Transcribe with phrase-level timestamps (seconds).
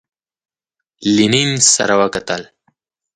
[1.15, 2.41] لینین سره وکتل.